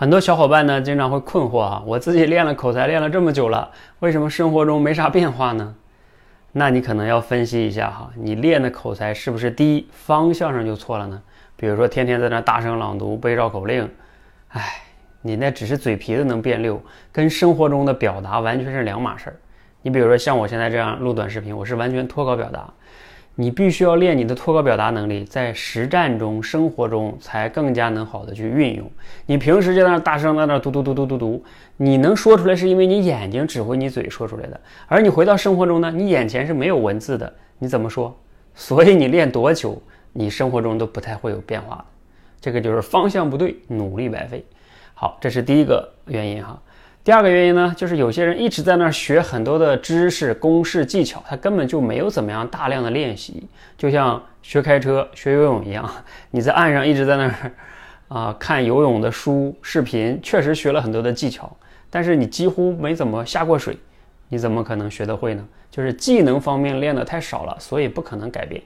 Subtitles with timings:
[0.00, 5.74] 很多小伙伴呢，经常会困惑啊，我自己练了口才练了这么久了，为什么生活中没啥变化呢？
[6.52, 11.20] 那你可能要分析一下哈，你练的口才是不是第一方向上就错了呢？
[11.54, 13.86] 比如说天天在那大声朗读背绕口令，
[14.48, 14.80] 哎，
[15.20, 16.82] 你那只是嘴皮子能变溜，
[17.12, 19.36] 跟生活中的表达完全是两码事儿。
[19.82, 22.66] 你比如说像我现在这样录短视频，我是完全脱稿表达。
[23.36, 28.90] 你必须要练你的脱稿表达能力，在实战中、生活中才更加能好的去运用。
[29.24, 31.42] 你平时就在那大声在那嘟嘟嘟嘟嘟嘟，
[31.78, 34.60] 你能说出来是因为你眼睛指挥你嘴说出来的。
[34.86, 38.14] 而你回到生活中呢，你眼前是没有文字的，你怎么说？
[38.54, 39.80] 所以你练多久，
[40.12, 41.82] 你生活中都不太会有变化。
[42.40, 44.44] 这个就是方向不对，努力白费。
[44.92, 46.60] 好，这是第一个原因哈。
[47.02, 53.42] 第二个原因呢，就是有些人一直在那儿学很多的知识、公式、技巧，他根本就没有怎么样大量的练习，
[53.78, 55.90] 就像学开车、学游泳一样，
[56.30, 57.52] 你在岸上一直在那儿
[58.08, 61.50] 啊看游泳的书、视频，确实学了很多的技巧，
[61.88, 63.78] 但是你几乎没怎么下过水，
[64.28, 65.42] 你怎么可能学得会呢？
[65.70, 68.60] 就是技能方面练得太少了，所以不可能改变。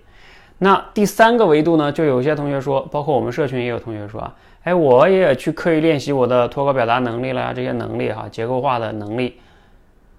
[0.58, 4.34] 那第三个维度呢，就有些同学说，包括我们社群也有同学说啊。
[4.64, 9.38] 哎，我也去刻意练习我的脱稿表达能力了呀，这些能力哈，结构化的能力，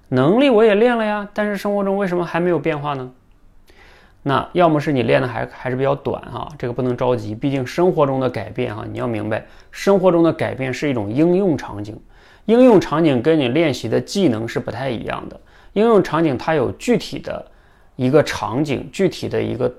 [0.10, 3.12] 能力我也练了呀，但是生活中为什么还没有变化呢？
[4.22, 12.00] 那要么是你练的还还是比较短哈，这个不能着急，毕竟生活中的改变哈，你要明白，生活中的改变是一种应用场景，
[12.46, 15.40] 应用场景跟你练习的技能是不太一样的，
[15.74, 17.44] 应用场景它有具体的
[17.96, 19.74] 一个场景，具体的一个。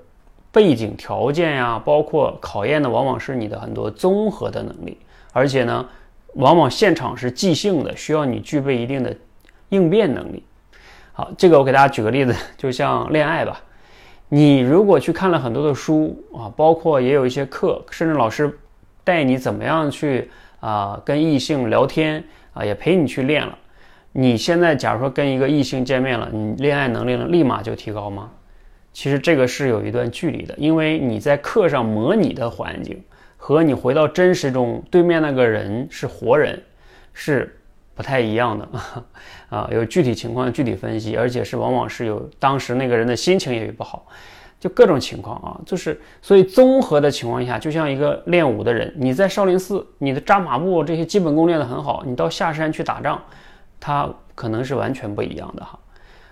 [0.56, 4.96] 背景条件呀，包括考验的往往是你的很多综合的能力，
[5.30, 5.86] 而且呢，
[6.36, 9.14] 往往现场是即兴的，需要你具备一定的
[9.68, 10.42] 应变能力。
[11.12, 13.60] 好，这个我给大家举个例子， 就像恋爱吧，
[14.30, 18.58] 你如果去看了很多的书啊，包括也有一些课，甚至老师
[19.04, 23.58] 带你怎么样去啊跟异性聊天啊，也陪你去练了。
[24.12, 28.30] 你现在假如说跟一个异性见面了，你恋爱能力能立马就提高吗？
[28.96, 32.98] 其实这个是有一段距离的，因为你在课上模拟的环境
[33.36, 36.62] 和你回到真实中，对面那个人是活人，
[37.12, 37.60] 是
[37.94, 38.66] 不太一样的
[39.54, 39.68] 啊。
[39.70, 44.06] 有具体情况具体分析，而且是往往是有当时那个人的心情也不好，
[44.58, 53.22] 就各种情况啊，就是所以综合的情况下，就像一个练武的人，你在少林寺，你的扎马步这些基本功练得很好，你到下山去打仗，
[53.78, 55.78] 他可能是完全不一样的哈。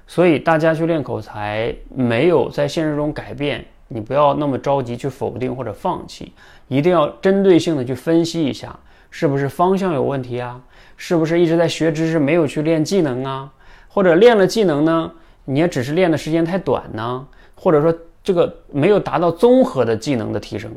[0.06, 6.32] 所以大家去练口才，没有在现实中改变，你不要那么着急去否定或者放弃，
[6.69, 8.78] 一定要针对性的去分析一下，
[9.10, 10.60] 是不是方向有问题啊？
[10.97, 13.50] 是不是一直在学知识没有去练技能啊？
[13.88, 15.10] 或者练了技能呢，
[15.47, 17.26] 你也只是练的时间太短呢？
[17.54, 20.70] 或者说这个没有达到综合的技能的提升，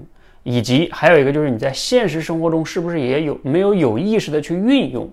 [0.43, 5.09] 以及还有一个就是你在现实生活中是不是也有没有有意识的去运用？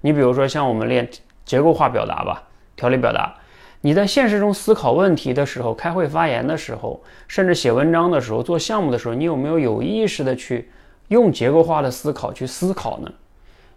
[0.00, 1.08] 你比如说像我们练
[1.44, 2.44] 结构化表达吧，
[2.76, 3.34] 条理表达。
[3.80, 10.68] 你在现实中思考问题的时候，开会发言的时候，甚至写文章的时候，做项目的时候，你有没有有意识的去
[11.08, 13.12] 用结构化的思考去思考呢？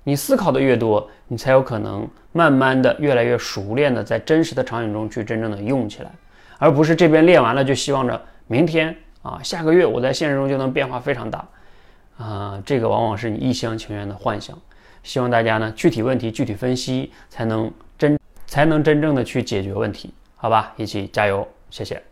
[0.03, 6.11] 你思考的越多，你才有可能慢慢的越来越熟练的在真实的场景中去真正的用起来，
[6.57, 11.47] 而不是这边练完了就希望着明天啊下个月我在现实中就能变化非常大
[12.17, 14.57] 啊，这个往往是你一厢情愿的幻想。
[15.03, 17.72] 希望大家呢具体问题具体分析，才能。
[18.51, 20.73] 才能真正的去解决问题，好吧？
[20.75, 22.03] 一起加油，谢谢。